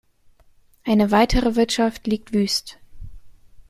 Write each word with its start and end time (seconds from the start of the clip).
Eine 0.83 1.11
weitere 1.11 1.55
Wirtschaft 1.55 2.07
liegt 2.07 2.33
wüst. 2.33 2.79